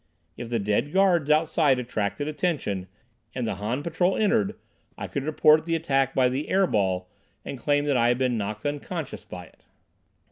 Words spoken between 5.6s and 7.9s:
the attack by the "air ball" and claim